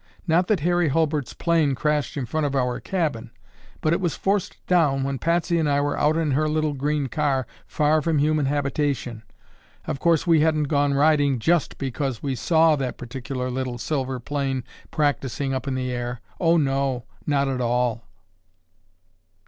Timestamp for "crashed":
1.75-2.17